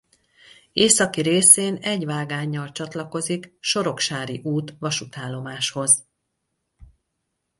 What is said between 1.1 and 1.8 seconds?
részén